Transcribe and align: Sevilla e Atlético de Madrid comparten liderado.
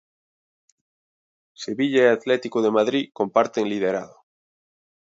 Sevilla 1.63 2.01
e 2.05 2.09
Atlético 2.15 2.57
de 2.63 2.71
Madrid 2.77 3.05
comparten 3.19 3.69
liderado. 3.73 4.15